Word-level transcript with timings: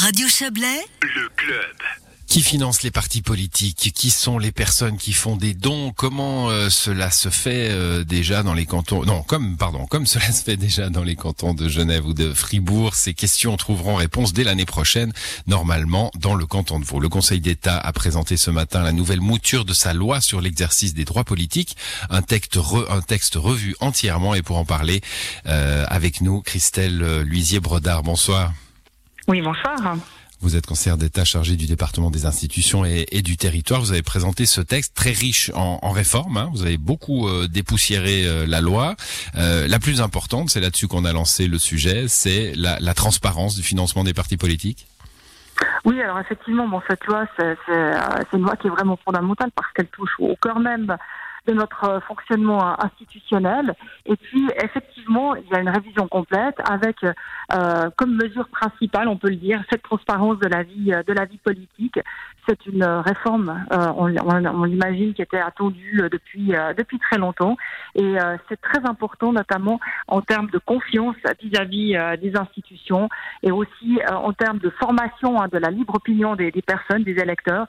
Radio 0.00 0.28
Chablais, 0.28 0.84
le 1.02 1.28
club. 1.34 1.76
Qui 2.28 2.40
finance 2.42 2.84
les 2.84 2.92
partis 2.92 3.20
politiques? 3.20 3.92
Qui 3.92 4.10
sont 4.10 4.38
les 4.38 4.52
personnes 4.52 4.96
qui 4.96 5.12
font 5.12 5.34
des 5.34 5.54
dons? 5.54 5.90
Comment 5.90 6.50
euh, 6.50 6.70
cela 6.70 7.10
se 7.10 7.30
fait 7.30 7.70
euh, 7.72 8.04
déjà 8.04 8.44
dans 8.44 8.54
les 8.54 8.64
cantons 8.64 9.04
Non, 9.04 9.24
comme 9.24 9.56
pardon, 9.56 9.86
comme 9.86 10.06
cela 10.06 10.30
se 10.30 10.44
fait 10.44 10.56
déjà 10.56 10.88
dans 10.88 11.02
les 11.02 11.16
cantons 11.16 11.52
de 11.52 11.68
Genève 11.68 12.06
ou 12.06 12.14
de 12.14 12.32
Fribourg? 12.32 12.94
Ces 12.94 13.12
questions 13.12 13.56
trouveront 13.56 13.96
réponse 13.96 14.32
dès 14.32 14.44
l'année 14.44 14.66
prochaine, 14.66 15.12
normalement 15.48 16.12
dans 16.14 16.36
le 16.36 16.46
canton 16.46 16.78
de 16.78 16.84
Vaud. 16.84 17.00
Le 17.00 17.08
Conseil 17.08 17.40
d'État 17.40 17.76
a 17.76 17.92
présenté 17.92 18.36
ce 18.36 18.52
matin 18.52 18.84
la 18.84 18.92
nouvelle 18.92 19.20
mouture 19.20 19.64
de 19.64 19.74
sa 19.74 19.94
loi 19.94 20.20
sur 20.20 20.40
l'exercice 20.40 20.94
des 20.94 21.04
droits 21.04 21.24
politiques, 21.24 21.76
un 22.08 22.22
texte, 22.22 22.56
un 22.88 23.00
texte 23.00 23.34
revu 23.34 23.74
entièrement. 23.80 24.36
Et 24.36 24.42
pour 24.42 24.58
en 24.58 24.64
parler 24.64 25.00
euh, 25.46 25.84
avec 25.88 26.20
nous, 26.20 26.40
Christelle 26.40 27.22
Luisier-Brodard. 27.22 28.04
Bonsoir. 28.04 28.52
Oui, 29.28 29.42
bonsoir. 29.42 29.76
Vous 30.40 30.56
êtes 30.56 30.64
conseillère 30.64 30.96
d'État 30.96 31.22
chargée 31.22 31.56
du 31.56 31.66
département 31.66 32.10
des 32.10 32.24
institutions 32.24 32.86
et, 32.86 33.20
du 33.20 33.36
territoire. 33.36 33.80
Vous 33.80 33.92
avez 33.92 34.02
présenté 34.02 34.46
ce 34.46 34.62
texte 34.62 34.96
très 34.96 35.10
riche 35.10 35.50
en, 35.54 35.78
en 35.82 35.90
réformes. 35.90 36.38
Hein. 36.38 36.48
Vous 36.52 36.62
avez 36.62 36.78
beaucoup 36.78 37.28
euh, 37.28 37.46
dépoussiéré 37.46 38.24
euh, 38.24 38.46
la 38.46 38.62
loi. 38.62 38.94
Euh, 39.36 39.68
la 39.68 39.78
plus 39.78 40.00
importante, 40.00 40.48
c'est 40.48 40.60
là-dessus 40.60 40.88
qu'on 40.88 41.04
a 41.04 41.12
lancé 41.12 41.46
le 41.46 41.58
sujet, 41.58 42.08
c'est 42.08 42.54
la, 42.56 42.78
la, 42.80 42.94
transparence 42.94 43.54
du 43.54 43.62
financement 43.62 44.02
des 44.02 44.14
partis 44.14 44.38
politiques. 44.38 44.86
Oui, 45.84 46.00
alors 46.00 46.18
effectivement, 46.20 46.66
bon, 46.66 46.80
cette 46.88 47.04
loi, 47.04 47.26
c'est 47.36 47.56
une 48.32 48.42
loi 48.42 48.56
qui 48.56 48.68
est 48.68 48.70
vraiment 48.70 48.98
fondamentale 49.04 49.50
parce 49.54 49.70
qu'elle 49.74 49.88
touche 49.88 50.12
au 50.20 50.36
cœur 50.36 50.58
même 50.58 50.96
de 51.46 51.52
notre 51.52 51.84
euh, 51.84 52.00
fonctionnement 52.00 52.82
institutionnel. 52.82 53.74
Et 54.06 54.16
puis, 54.16 54.48
effectivement, 54.62 55.34
il 55.36 55.46
y 55.50 55.54
a 55.54 55.60
une 55.60 55.68
révision 55.68 56.08
complète 56.08 56.56
avec, 56.68 56.96
euh, 57.04 57.90
comme 57.96 58.16
mesure 58.16 58.48
principale, 58.48 59.08
on 59.08 59.16
peut 59.16 59.30
le 59.30 59.36
dire, 59.36 59.62
cette 59.70 59.82
transparence 59.82 60.38
de 60.38 60.48
la 60.48 60.62
vie, 60.62 60.92
euh, 60.92 61.02
de 61.02 61.12
la 61.12 61.24
vie 61.24 61.38
politique. 61.38 61.98
C'est 62.48 62.66
une 62.66 62.84
réforme, 62.84 63.64
euh, 63.72 63.92
on, 63.96 64.14
on, 64.16 64.64
l'imagine, 64.64 65.12
qui 65.12 65.22
était 65.22 65.40
attendue 65.40 66.00
depuis 66.10 66.52
depuis 66.78 66.98
très 66.98 67.18
longtemps. 67.18 67.58
Et 67.94 68.16
c'est 68.48 68.58
très 68.60 68.80
important, 68.88 69.32
notamment 69.32 69.78
en 70.06 70.22
termes 70.22 70.48
de 70.48 70.58
confiance 70.58 71.16
vis-à-vis 71.42 71.94
des 72.22 72.32
institutions 72.36 73.10
et 73.42 73.50
aussi 73.50 74.00
en 74.10 74.32
termes 74.32 74.58
de 74.58 74.70
formation 74.70 75.40
hein, 75.42 75.48
de 75.52 75.58
la 75.58 75.68
libre 75.68 75.96
opinion 75.96 76.36
des, 76.36 76.50
des 76.50 76.62
personnes, 76.62 77.02
des 77.04 77.18
électeurs, 77.20 77.66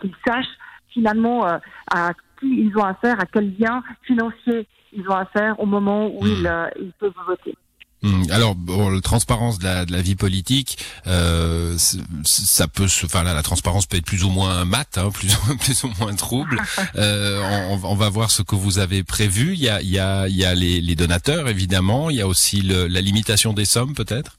qu'ils 0.00 0.14
sachent 0.26 0.56
finalement 0.88 1.44
à 1.44 2.12
ils 2.42 2.72
ont 2.76 2.84
affaire, 2.84 3.20
à 3.20 3.26
quel 3.26 3.54
lien 3.58 3.82
financier 4.06 4.66
ils 4.92 5.08
ont 5.08 5.16
affaire 5.16 5.58
au 5.58 5.66
moment 5.66 6.08
où 6.08 6.26
ils, 6.26 6.42
hmm. 6.42 6.46
euh, 6.46 6.68
ils, 6.80 6.92
peuvent 6.98 7.12
voter. 7.26 7.56
Hmm. 8.02 8.24
Alors, 8.30 8.54
bon, 8.56 8.90
la 8.90 9.00
transparence 9.00 9.58
de 9.58 9.64
la, 9.64 9.86
de 9.86 9.92
la 9.92 10.02
vie 10.02 10.16
politique, 10.16 10.76
euh, 11.06 11.76
ça 12.24 12.66
peut 12.66 12.88
se, 12.88 13.06
enfin 13.06 13.22
la 13.22 13.42
transparence 13.42 13.86
peut 13.86 13.96
être 13.96 14.04
plus 14.04 14.24
ou 14.24 14.30
moins 14.30 14.64
mat, 14.64 14.98
hein, 14.98 15.10
plus, 15.14 15.34
plus 15.60 15.84
ou 15.84 15.90
moins 15.98 16.14
trouble. 16.14 16.60
Euh, 16.96 17.40
on, 17.70 17.80
on, 17.84 17.94
va 17.94 18.08
voir 18.10 18.30
ce 18.30 18.42
que 18.42 18.54
vous 18.54 18.78
avez 18.78 19.02
prévu. 19.02 19.54
Il 19.54 19.60
y 19.60 19.68
a, 19.68 19.80
il 19.80 19.88
y 19.88 19.98
a, 19.98 20.28
il 20.28 20.36
y 20.36 20.44
a 20.44 20.54
les, 20.54 20.80
les 20.80 20.94
donateurs 20.94 21.48
évidemment. 21.48 22.10
Il 22.10 22.16
y 22.16 22.20
a 22.20 22.26
aussi 22.26 22.60
le, 22.60 22.86
la 22.86 23.00
limitation 23.00 23.52
des 23.52 23.64
sommes 23.64 23.94
peut-être? 23.94 24.38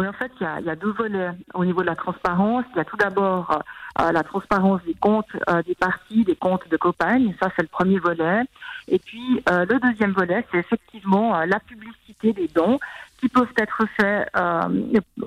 Oui, 0.00 0.08
en 0.08 0.12
fait, 0.12 0.32
il 0.40 0.66
y, 0.66 0.70
a, 0.70 0.74
deux 0.74 0.90
volets 0.90 1.30
au 1.54 1.64
niveau 1.64 1.82
de 1.82 1.86
la 1.86 1.94
transparence. 1.94 2.64
Il 2.74 2.78
y 2.78 2.80
a 2.80 2.84
tout 2.84 2.96
d'abord 2.96 3.62
euh, 4.00 4.10
la 4.10 4.24
transparence 4.24 4.82
des 4.82 4.94
comptes 4.94 5.28
euh, 5.48 5.62
des 5.62 5.76
partis, 5.76 6.24
des 6.24 6.34
comptes 6.34 6.68
de 6.68 6.76
campagne. 6.76 7.32
Ça, 7.40 7.48
c'est 7.54 7.62
le 7.62 7.68
premier 7.68 8.00
volet. 8.00 8.42
Et 8.88 8.98
puis, 8.98 9.40
euh, 9.48 9.64
le 9.68 9.78
deuxième 9.78 10.10
volet, 10.10 10.44
c'est 10.50 10.58
effectivement 10.58 11.44
la 11.44 11.60
publicité 11.60 12.32
des 12.32 12.48
dons 12.48 12.80
qui 13.20 13.28
peuvent 13.28 13.52
être 13.58 13.82
faits 13.96 14.28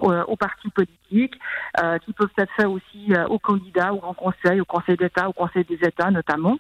aux 0.01 0.35
partis 0.35 0.69
politiques, 0.69 1.35
qui 2.05 2.13
peuvent 2.13 2.29
être 2.37 2.51
faits 2.55 2.67
aussi 2.67 3.13
aux 3.29 3.39
candidats, 3.39 3.93
au 3.93 3.97
Grand 3.97 4.13
Conseil, 4.13 4.61
au 4.61 4.65
Conseil 4.65 4.97
d'État, 4.97 5.29
au 5.29 5.33
Conseil 5.33 5.63
des 5.65 5.79
États 5.87 6.11
notamment. 6.11 6.57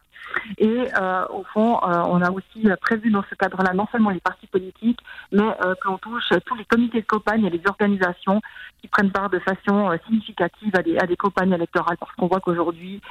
Et 0.57 0.87
euh, 0.99 1.25
au 1.29 1.43
fond, 1.53 1.77
euh, 1.83 2.03
on 2.07 2.21
a 2.21 2.31
aussi 2.31 2.67
prévu 2.81 3.09
dans 3.11 3.23
ce 3.29 3.35
cadre-là 3.35 3.73
non 3.73 3.87
seulement 3.91 4.09
les 4.09 4.19
partis 4.19 4.47
politiques, 4.47 4.99
mais 5.31 5.43
euh, 5.63 5.73
qu'on 5.83 5.97
touche 5.97 6.29
tous 6.45 6.55
les 6.55 6.65
comités 6.65 7.01
de 7.01 7.05
campagne 7.05 7.45
et 7.45 7.49
les 7.49 7.61
organisations 7.67 8.41
qui 8.81 8.87
prennent 8.87 9.11
part 9.11 9.29
de 9.29 9.39
façon 9.39 9.97
significative 10.05 10.75
à 10.75 10.83
des, 10.83 10.97
à 10.97 11.07
des 11.07 11.15
campagnes 11.15 11.53
électorales, 11.53 11.97
parce 11.97 12.11
qu'on 12.13 12.27
voit 12.27 12.39
qu'aujourd'hui 12.39 13.01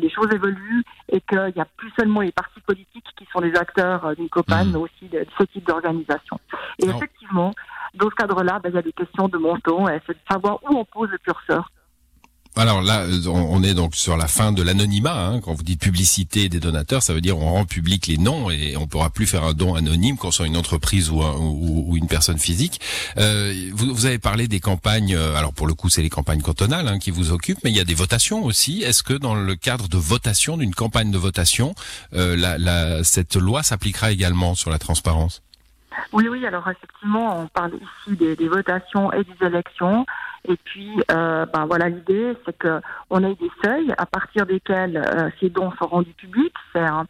les 0.00 0.08
choses 0.08 0.28
évoluent 0.32 0.84
et 1.08 1.20
qu'il 1.20 1.52
n'y 1.54 1.60
a 1.60 1.66
plus 1.76 1.90
seulement 1.98 2.20
les 2.20 2.30
partis 2.30 2.60
politiques 2.60 3.06
qui 3.16 3.26
sont 3.32 3.40
les 3.40 3.56
acteurs 3.56 4.14
d'une 4.14 4.28
campagne, 4.28 4.68
mmh. 4.68 4.72
mais 4.72 4.78
aussi 4.78 5.08
de, 5.08 5.26
ce 5.36 5.44
type 5.44 5.66
d'organisation. 5.66 6.38
Et 6.78 6.86
effectivement, 6.86 7.52
dans 7.96 8.10
ce 8.10 8.14
cadre-là, 8.14 8.60
ben, 8.62 8.70
il 8.70 8.74
y 8.74 8.78
a 8.78 8.82
des 8.82 8.92
questions 8.92 9.28
de 9.28 9.38
montant, 9.38 9.86
c'est 10.06 10.12
de 10.12 10.18
savoir 10.30 10.58
où 10.64 10.76
on 10.76 10.84
pose 10.84 11.10
le 11.10 11.18
curseur 11.18 11.70
alors 12.58 12.80
là, 12.80 13.06
on 13.26 13.62
est 13.62 13.74
donc 13.74 13.94
sur 13.94 14.16
la 14.16 14.26
fin 14.28 14.50
de 14.50 14.62
l'anonymat. 14.62 15.26
Hein. 15.26 15.40
Quand 15.40 15.52
vous 15.52 15.62
dites 15.62 15.78
publicité 15.78 16.48
des 16.48 16.58
donateurs, 16.58 17.02
ça 17.02 17.12
veut 17.12 17.20
dire 17.20 17.36
on 17.36 17.52
rend 17.52 17.66
public 17.66 18.06
les 18.06 18.16
noms 18.16 18.50
et 18.50 18.78
on 18.78 18.86
pourra 18.86 19.10
plus 19.10 19.26
faire 19.26 19.44
un 19.44 19.52
don 19.52 19.74
anonyme 19.74 20.16
qu'on 20.16 20.30
soit 20.30 20.46
une 20.46 20.56
entreprise 20.56 21.10
ou, 21.10 21.20
ou, 21.20 21.96
une 21.98 22.06
personne 22.06 22.38
physique. 22.38 22.80
Euh, 23.18 23.52
vous, 23.74 23.94
vous, 23.94 24.06
avez 24.06 24.18
parlé 24.18 24.48
des 24.48 24.60
campagnes. 24.60 25.14
Euh, 25.14 25.36
alors 25.36 25.52
pour 25.52 25.66
le 25.66 25.74
coup, 25.74 25.90
c'est 25.90 26.02
les 26.02 26.08
campagnes 26.08 26.40
cantonales 26.40 26.88
hein, 26.88 26.98
qui 26.98 27.10
vous 27.10 27.30
occupent, 27.30 27.58
mais 27.62 27.70
il 27.70 27.76
y 27.76 27.80
a 27.80 27.84
des 27.84 27.94
votations 27.94 28.44
aussi. 28.44 28.82
Est-ce 28.82 29.02
que 29.02 29.12
dans 29.12 29.34
le 29.34 29.54
cadre 29.54 29.88
de 29.88 29.98
votation, 29.98 30.56
d'une 30.56 30.74
campagne 30.74 31.10
de 31.10 31.18
votation, 31.18 31.74
euh, 32.14 32.36
la, 32.36 32.56
la, 32.56 33.04
cette 33.04 33.36
loi 33.36 33.62
s'appliquera 33.62 34.12
également 34.12 34.54
sur 34.54 34.70
la 34.70 34.78
transparence? 34.78 35.42
Oui, 36.12 36.28
oui, 36.28 36.46
alors 36.46 36.68
effectivement, 36.68 37.40
on 37.40 37.46
parle 37.48 37.72
ici 37.74 38.16
des, 38.16 38.36
des 38.36 38.48
votations 38.48 39.12
et 39.12 39.24
des 39.24 39.46
élections. 39.46 40.06
Et 40.48 40.56
puis, 40.56 41.02
euh, 41.10 41.44
ben 41.46 41.66
voilà, 41.66 41.88
l'idée, 41.88 42.36
c'est 42.44 42.56
que 42.56 42.80
on 43.10 43.22
ait 43.24 43.34
des 43.34 43.50
seuils 43.64 43.92
à 43.98 44.06
partir 44.06 44.46
desquels 44.46 44.96
euh, 44.96 45.28
ces 45.40 45.50
dons 45.50 45.72
sont 45.72 45.86
rendus 45.86 46.12
publics. 46.12 46.54
C'est 46.72 46.80
un, 46.80 47.06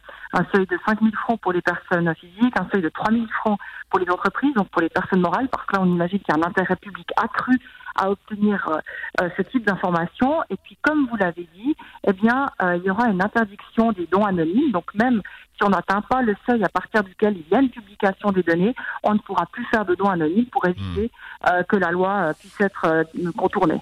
seuil 0.54 0.66
de 0.66 0.78
5 0.86 1.00
000 1.00 1.12
francs 1.12 1.40
pour 1.40 1.52
les 1.52 1.62
personnes 1.62 2.12
physiques, 2.14 2.54
un 2.58 2.68
seuil 2.72 2.82
de 2.82 2.88
3 2.88 3.10
000 3.10 3.26
francs 3.40 3.58
pour 3.90 4.00
les 4.00 4.10
entreprises, 4.10 4.54
donc 4.54 4.68
pour 4.68 4.82
les 4.82 4.88
personnes 4.88 5.20
morales, 5.20 5.48
parce 5.48 5.66
que 5.66 5.76
là, 5.76 5.82
on 5.82 5.86
imagine 5.86 6.18
qu'il 6.20 6.34
y 6.34 6.38
a 6.38 6.44
un 6.44 6.48
intérêt 6.48 6.76
public 6.76 7.08
accru 7.16 7.58
à 7.96 8.10
obtenir 8.10 8.68
euh, 8.68 8.78
euh, 9.22 9.28
ce 9.36 9.42
type 9.42 9.66
d'informations. 9.66 10.42
Et 10.50 10.56
puis, 10.56 10.76
comme 10.82 11.06
vous 11.08 11.16
l'avez 11.16 11.48
dit, 11.54 11.76
eh 12.06 12.12
bien, 12.12 12.46
il 12.62 12.82
y 12.84 12.90
aura 12.90 13.08
une 13.08 13.22
interdiction 13.22 13.92
des 13.92 14.06
dons 14.06 14.24
anonymes. 14.24 14.72
Donc, 14.72 14.94
même 14.94 15.22
si 15.56 15.64
on 15.64 15.70
n'atteint 15.70 16.02
pas 16.02 16.22
le 16.22 16.36
seuil 16.48 16.62
à 16.64 16.68
partir 16.68 17.02
duquel 17.02 17.36
il 17.36 17.44
y 17.50 17.54
a 17.54 17.60
une 17.60 17.70
publication 17.70 18.30
des 18.32 18.42
données, 18.42 18.74
on 19.02 19.14
ne 19.14 19.18
pourra 19.18 19.46
plus 19.46 19.64
faire 19.66 19.84
de 19.84 19.94
dons 19.94 20.10
anonymes 20.10 20.46
pour 20.46 20.66
éviter 20.66 21.10
mmh. 21.44 21.64
que 21.68 21.76
la 21.76 21.90
loi 21.90 22.32
puisse 22.38 22.60
être 22.60 23.04
contournée. 23.36 23.80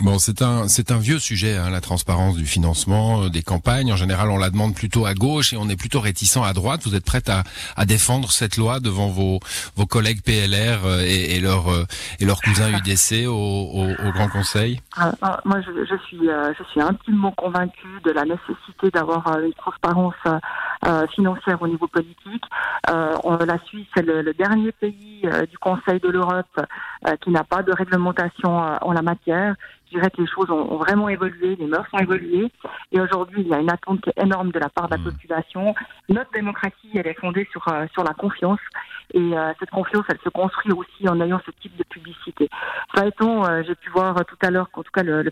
Bon, 0.00 0.18
c'est 0.18 0.42
un 0.42 0.68
c'est 0.68 0.92
un 0.92 0.98
vieux 0.98 1.18
sujet, 1.18 1.56
hein, 1.56 1.70
la 1.70 1.80
transparence 1.80 2.36
du 2.36 2.46
financement 2.46 3.22
euh, 3.22 3.30
des 3.30 3.42
campagnes. 3.42 3.92
En 3.92 3.96
général, 3.96 4.30
on 4.30 4.38
la 4.38 4.50
demande 4.50 4.74
plutôt 4.74 5.06
à 5.06 5.14
gauche 5.14 5.52
et 5.52 5.56
on 5.56 5.68
est 5.68 5.76
plutôt 5.76 5.98
réticent 5.98 6.36
à 6.36 6.52
droite. 6.52 6.82
Vous 6.84 6.94
êtes 6.94 7.04
prête 7.04 7.28
à, 7.28 7.42
à 7.76 7.84
défendre 7.84 8.30
cette 8.30 8.56
loi 8.56 8.78
devant 8.78 9.08
vos 9.08 9.40
vos 9.74 9.86
collègues 9.86 10.22
PLR 10.22 10.86
euh, 10.86 11.00
et, 11.00 11.40
leurs 11.40 11.72
euh, 11.72 11.84
et 12.20 12.26
leurs 12.26 12.40
cousins 12.40 12.70
UDC 12.70 13.26
au, 13.26 13.88
Grand 14.12 14.28
Conseil? 14.28 14.80
Ah, 14.96 15.12
ah, 15.20 15.40
Moi, 15.44 15.60
je, 15.62 15.84
je 15.84 15.96
suis 16.06 16.20
je 16.20 16.64
suis 16.70 16.80
intimement 16.80 17.32
convaincue 17.32 18.00
de 18.04 18.12
la 18.12 18.24
nécessité 18.24 18.90
d'avoir 18.92 19.38
une 19.40 19.52
transparence 19.54 20.14
financière 21.14 21.60
au 21.60 21.66
niveau 21.66 21.88
politique. 21.88 22.44
la 22.86 23.58
Suisse 23.66 23.88
est 23.96 24.02
le 24.02 24.32
dernier 24.34 24.72
pays 24.72 25.17
du 25.22 25.58
Conseil 25.58 26.00
de 26.00 26.08
l'Europe 26.08 26.60
qui 27.22 27.30
n'a 27.30 27.44
pas 27.44 27.62
de 27.62 27.72
réglementation 27.72 28.56
en 28.58 28.92
la 28.92 29.02
matière 29.02 29.54
je 29.90 29.96
dirais 29.96 30.10
que 30.10 30.20
les 30.20 30.28
choses 30.28 30.50
ont, 30.50 30.76
vraiment 30.76 31.08
évolué, 31.08 31.56
les 31.56 31.66
mœurs 31.66 31.86
ont 31.92 31.98
évolué. 31.98 32.50
Et 32.92 33.00
aujourd'hui, 33.00 33.42
il 33.42 33.48
y 33.48 33.54
a 33.54 33.58
une 33.58 33.70
attente 33.70 34.08
énorme 34.16 34.50
de 34.50 34.58
la 34.58 34.68
part 34.68 34.88
de 34.88 34.96
la 34.96 35.00
mmh. 35.00 35.04
population. 35.04 35.74
Notre 36.08 36.30
démocratie, 36.32 36.90
elle 36.94 37.06
est 37.06 37.18
fondée 37.18 37.48
sur, 37.50 37.66
euh, 37.68 37.86
sur 37.92 38.04
la 38.04 38.12
confiance. 38.14 38.60
Et 39.14 39.18
euh, 39.18 39.52
cette 39.58 39.70
confiance, 39.70 40.04
elle 40.10 40.18
se 40.22 40.28
construit 40.28 40.72
aussi 40.72 41.08
en 41.08 41.20
ayant 41.20 41.40
ce 41.46 41.50
type 41.62 41.76
de 41.76 41.84
publicité. 41.84 42.50
Ça 42.94 43.06
étant, 43.06 43.48
euh, 43.48 43.62
j'ai 43.66 43.74
pu 43.74 43.90
voir 43.90 44.14
tout 44.26 44.36
à 44.42 44.50
l'heure 44.50 44.70
qu'en 44.70 44.82
tout 44.82 44.92
cas 44.92 45.02
le, 45.02 45.22
le 45.22 45.30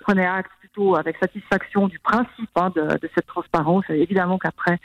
prenait 0.00 0.26
acte 0.26 0.50
avec 0.96 1.16
satisfaction 1.18 1.88
du 1.88 1.98
principe 1.98 2.50
hein, 2.56 2.70
de, 2.74 2.98
cette 3.14 3.26
transparence. 3.26 3.84
Évidemment 3.88 4.38
qu'après, 4.38 4.78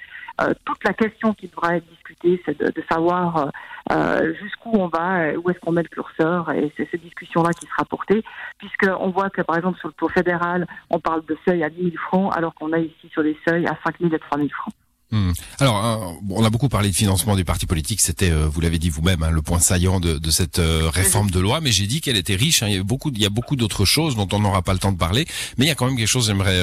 toute 0.65 0.83
la 0.85 0.93
question 0.93 1.33
qui 1.33 1.47
devra 1.47 1.77
être 1.77 1.87
discutée, 1.87 2.41
c'est 2.45 2.57
de, 2.57 2.83
savoir 2.89 3.51
euh, 3.91 4.33
jusqu'où 4.35 4.69
on 4.73 4.87
va, 4.87 5.21
euh, 5.21 5.37
où 5.37 5.49
est-ce 5.49 5.59
qu'on 5.59 5.71
met 5.71 5.81
le 5.81 5.89
curseur, 5.89 6.51
et 6.51 6.71
c'est 6.77 6.87
cette 6.91 7.01
discussion-là 7.01 7.51
qui 7.53 7.65
sera 7.65 7.85
portée, 7.85 8.23
puisqu'on 8.59 9.09
voit 9.09 9.31
que 9.31 9.41
par 9.41 9.57
exemple 9.57 9.79
sur 9.79 9.87
le 9.87 9.95
taux 9.95 10.09
fédéral, 10.09 10.67
on 10.91 10.99
parle 10.99 11.25
de 11.25 11.35
seuil 11.47 11.63
à 11.63 11.69
10 11.69 11.81
000 11.81 11.95
francs, 11.97 12.31
alors 12.35 12.53
qu'on 12.53 12.71
a 12.71 12.77
ici 12.77 13.09
sur 13.11 13.23
des 13.23 13.37
seuils 13.47 13.65
à 13.65 13.75
5 13.83 13.99
000 13.99 14.13
et 14.13 14.19
3 14.19 14.37
000 14.37 14.49
francs. 14.49 14.73
Hmm. 15.11 15.31
Alors, 15.59 15.85
euh, 15.85 16.13
on 16.29 16.43
a 16.43 16.51
beaucoup 16.51 16.69
parlé 16.69 16.89
de 16.89 16.95
financement 16.95 17.35
des 17.35 17.43
partis 17.43 17.65
politiques. 17.65 17.99
C'était, 17.99 18.29
euh, 18.29 18.47
vous 18.47 18.61
l'avez 18.61 18.77
dit 18.77 18.91
vous-même, 18.91 19.23
hein, 19.23 19.31
le 19.31 19.41
point 19.41 19.59
saillant 19.59 19.99
de, 19.99 20.19
de 20.19 20.31
cette 20.31 20.59
euh, 20.59 20.87
réforme 20.93 21.31
de 21.31 21.39
loi. 21.39 21.61
Mais 21.61 21.71
j'ai 21.71 21.87
dit 21.87 21.99
qu'elle 21.99 22.17
était 22.17 22.35
riche. 22.35 22.61
Hein. 22.61 22.67
Il 22.69 22.75
y 22.75 22.77
a 22.77 22.83
beaucoup, 22.83 23.09
il 23.11 23.19
y 23.19 23.25
a 23.25 23.29
beaucoup 23.29 23.55
d'autres 23.55 23.85
choses 23.85 24.15
dont 24.15 24.27
on 24.31 24.39
n'aura 24.39 24.61
pas 24.61 24.73
le 24.73 24.79
temps 24.79 24.91
de 24.91 24.97
parler. 24.97 25.25
Mais 25.57 25.65
il 25.65 25.67
y 25.67 25.71
a 25.71 25.75
quand 25.75 25.87
même 25.87 25.97
quelque 25.97 26.07
chose 26.07 26.25
que 26.25 26.31
j'aimerais 26.31 26.59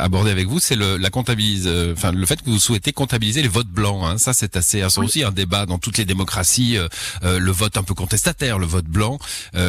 aborder 0.00 0.32
avec 0.32 0.48
vous. 0.48 0.58
C'est 0.58 0.74
le, 0.74 0.96
la 0.96 1.10
comptabilise, 1.10 1.70
enfin 1.92 2.10
le 2.10 2.26
fait 2.26 2.42
que 2.42 2.50
vous 2.50 2.58
souhaitez 2.58 2.92
comptabiliser 2.92 3.42
les 3.42 3.48
votes 3.48 3.68
blancs. 3.68 4.02
Hein. 4.04 4.18
Ça, 4.18 4.32
c'est 4.32 4.56
assez, 4.56 4.84
c'est 4.88 5.00
aussi 5.00 5.22
un 5.22 5.30
débat 5.30 5.64
dans 5.64 5.78
toutes 5.78 5.98
les 5.98 6.04
démocraties. 6.04 6.76
le 7.22 7.50
vote 7.52 7.76
un 7.76 7.84
peu 7.84 7.94
contestataire, 7.94 8.58
le 8.58 8.66
vote 8.66 8.86
blanc, 8.86 9.18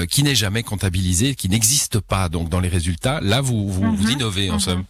qui 0.10 0.24
n'est 0.24 0.36
jamais 0.36 0.64
comptabilisé, 0.64 1.36
qui 1.36 1.48
n'existe 1.48 2.00
pas. 2.00 2.30
Donc 2.30 2.50
dans 2.50 2.60
les 2.60 2.70
résultats, 2.70 3.20
là, 3.22 3.42
vous 3.42 3.72
vous, 3.72 3.96
vous 3.96 4.04
mhm. 4.04 4.12
innovez 4.12 4.50
en 4.50 4.56
mhm. 4.56 4.60
somme. 4.60 4.84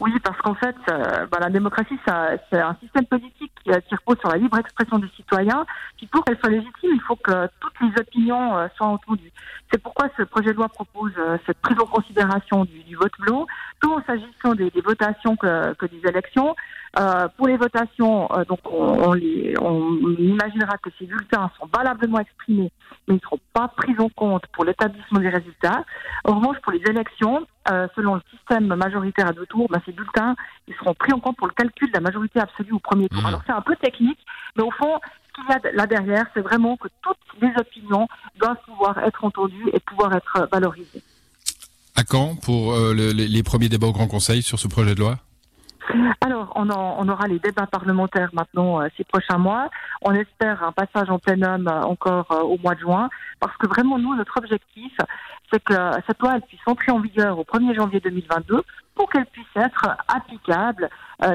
Oui, 0.00 0.12
parce 0.24 0.38
qu'en 0.38 0.54
fait, 0.54 0.76
euh, 0.90 1.26
bah, 1.30 1.38
la 1.40 1.50
démocratie, 1.50 1.98
c'est 2.06 2.58
un 2.58 2.74
système 2.82 3.04
politique 3.04 3.52
qui, 3.62 3.70
euh, 3.70 3.80
qui, 3.86 3.94
repose 3.94 4.18
sur 4.20 4.30
la 4.30 4.38
libre 4.38 4.58
expression 4.58 4.98
des 4.98 5.10
citoyens. 5.14 5.66
Puis 5.98 6.06
pour 6.06 6.24
qu'elle 6.24 6.38
soit 6.38 6.48
légitime, 6.48 6.92
il 6.94 7.02
faut 7.02 7.16
que 7.16 7.48
toutes 7.60 7.80
les 7.82 8.00
opinions 8.00 8.56
euh, 8.56 8.66
soient 8.76 8.86
entendues. 8.86 9.30
C'est 9.70 9.80
pourquoi 9.82 10.08
ce 10.16 10.22
projet 10.22 10.52
de 10.52 10.56
loi 10.56 10.70
propose 10.70 11.12
cette 11.46 11.58
prise 11.58 11.78
en 11.78 11.86
considération 11.86 12.64
du, 12.64 12.82
du 12.82 12.96
vote 12.96 13.12
blanc, 13.20 13.46
tant 13.80 14.02
s'agissant 14.06 14.54
des, 14.54 14.70
des, 14.70 14.80
votations 14.80 15.36
que, 15.36 15.74
que, 15.74 15.86
des 15.86 16.08
élections. 16.08 16.56
pour 17.36 17.46
les 17.46 17.56
votations, 17.56 18.28
donc 18.48 18.58
on, 18.64 19.10
on, 19.10 19.12
les, 19.12 19.54
on, 19.60 19.96
imaginera 20.18 20.76
que 20.78 20.90
ces 20.98 21.06
bulletins 21.06 21.52
sont 21.56 21.68
valablement 21.72 22.18
exprimés, 22.18 22.72
mais 23.06 23.14
ils 23.14 23.16
ne 23.16 23.20
seront 23.20 23.38
pas 23.52 23.68
pris 23.68 23.94
en 24.00 24.08
compte 24.08 24.44
pour 24.54 24.64
l'établissement 24.64 25.20
des 25.20 25.28
résultats. 25.28 25.84
En 26.24 26.40
revanche, 26.40 26.56
pour 26.62 26.72
les 26.72 26.82
élections, 26.88 27.46
euh, 27.70 27.88
selon 27.94 28.14
le 28.14 28.22
système 28.30 28.66
majoritaire 28.74 29.28
à 29.28 29.32
deux 29.32 29.46
tours, 29.46 29.68
ben, 29.68 29.80
ces 29.84 29.92
bulletins 29.92 30.34
ils 30.68 30.74
seront 30.76 30.94
pris 30.94 31.12
en 31.12 31.20
compte 31.20 31.36
pour 31.36 31.46
le 31.46 31.52
calcul 31.52 31.88
de 31.88 31.94
la 31.94 32.00
majorité 32.00 32.40
absolue 32.40 32.72
au 32.72 32.78
premier 32.78 33.08
tour. 33.08 33.22
Mmh. 33.22 33.26
Alors 33.26 33.42
c'est 33.46 33.52
un 33.52 33.60
peu 33.60 33.76
technique, 33.76 34.18
mais 34.56 34.62
au 34.62 34.70
fond, 34.70 34.98
ce 35.28 35.34
qu'il 35.34 35.50
y 35.50 35.52
a 35.52 35.72
là 35.72 35.86
derrière, 35.86 36.26
c'est 36.34 36.40
vraiment 36.40 36.76
que 36.76 36.88
toutes 37.02 37.18
les 37.40 37.52
opinions 37.58 38.08
doivent 38.38 38.60
pouvoir 38.66 38.98
être 38.98 39.24
entendues 39.24 39.68
et 39.72 39.80
pouvoir 39.80 40.14
être 40.14 40.48
valorisées. 40.50 41.02
À 41.96 42.04
quand 42.04 42.36
pour 42.40 42.72
euh, 42.72 42.94
les 42.94 43.42
premiers 43.42 43.68
débats 43.68 43.88
au 43.88 43.92
Grand 43.92 44.08
Conseil 44.08 44.42
sur 44.42 44.58
ce 44.58 44.68
projet 44.68 44.94
de 44.94 45.00
loi? 45.00 45.18
Alors, 46.20 46.52
on, 46.54 46.68
on, 46.70 47.08
aura 47.08 47.26
les 47.26 47.38
débats 47.38 47.66
parlementaires 47.66 48.30
maintenant 48.32 48.80
euh, 48.80 48.88
ces 48.96 49.04
prochains 49.04 49.38
mois. 49.38 49.70
On 50.02 50.12
espère 50.12 50.62
un 50.62 50.72
passage 50.72 51.10
en 51.10 51.18
plénum 51.18 51.66
euh, 51.66 51.82
encore 51.82 52.30
euh, 52.30 52.42
au 52.42 52.58
mois 52.58 52.74
de 52.74 52.80
juin, 52.80 53.08
parce 53.40 53.56
que 53.56 53.66
vraiment, 53.66 53.98
nous, 53.98 54.14
notre 54.14 54.36
objectif, 54.36 54.92
c'est 55.50 55.62
que 55.62 55.74
cette 56.06 56.20
loi 56.20 56.36
elle 56.36 56.42
puisse 56.42 56.60
entrer 56.66 56.92
en 56.92 57.00
vigueur 57.00 57.38
au 57.38 57.44
1er 57.44 57.74
janvier 57.74 58.00
2022 58.00 58.62
pour 58.94 59.10
qu'elle 59.10 59.26
puisse 59.26 59.46
être 59.56 59.96
applicable 60.08 60.90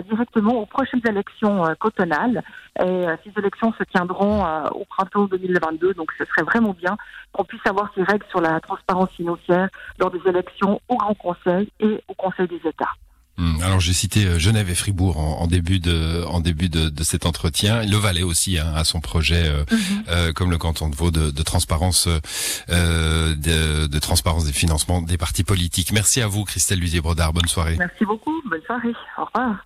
directement 0.10 0.54
aux 0.62 0.66
prochaines 0.66 1.02
élections 1.08 1.64
cotonales. 1.80 2.44
Et 2.80 3.06
ces 3.24 3.32
élections 3.40 3.74
se 3.74 3.84
tiendront 3.86 4.46
au 4.72 4.86
printemps 4.86 5.26
2022, 5.26 5.94
donc 5.94 6.12
ce 6.18 6.26
serait 6.26 6.44
vraiment 6.44 6.74
bien 6.74 6.98
qu'on 7.32 7.44
puisse 7.44 7.66
avoir 7.66 7.92
ces 7.96 8.04
règles 8.04 8.26
sur 8.30 8.42
la 8.42 8.60
transparence 8.60 9.12
financière 9.12 9.70
lors 10.00 10.12
des 10.12 10.22
élections 10.28 10.80
au 10.90 10.98
Grand 10.98 11.16
Conseil 11.16 11.72
et 11.80 12.04
au 12.08 12.14
Conseil 12.14 12.48
des 12.48 12.62
États. 12.68 12.92
Hmm, 13.38 13.62
alors 13.62 13.82
j'ai 13.82 13.92
cité 13.92 14.26
euh, 14.26 14.40
Genève 14.40 14.70
et 14.70 14.76
Fribourg 14.76 15.18
en, 15.18 15.48
début 15.48 15.80
de 15.80 16.24
en 16.26 16.40
début 16.40 16.70
de, 16.70 17.04
cet 17.04 17.26
entretien. 17.26 17.84
Le 17.84 17.98
Valais 17.98 18.24
aussi 18.24 18.58
hein, 18.58 18.72
a 18.76 18.86
son 18.86 19.02
projet, 19.02 19.48
euh, 19.48 19.66
mhm. 19.72 20.04
euh, 20.08 20.34
comme 20.34 20.52
le 20.52 20.58
canton 20.58 20.90
de 20.90 20.96
Vaud, 20.96 21.12
de, 21.12 21.44
transparence 21.44 22.08
de, 22.08 23.88
de, 23.88 24.00
transparence 24.00 24.46
des 24.46 24.54
financements 24.54 25.02
des 25.02 25.18
partis 25.18 25.44
politiques. 25.44 25.92
Merci 25.92 26.22
à 26.22 26.28
vous, 26.28 26.46
Christelle 26.46 26.80
Lusier-Brodard. 26.80 27.34
Bonne 27.34 27.48
soirée. 27.48 27.76
Merci 27.78 28.06
beaucoup. 28.06 28.42
Bonne 28.50 28.62
soirée. 28.66 28.94
Au 29.18 29.26
revoir. 29.26 29.66